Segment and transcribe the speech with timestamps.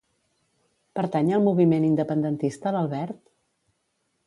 [0.99, 3.23] Pertany al moviment independentista l'Albert?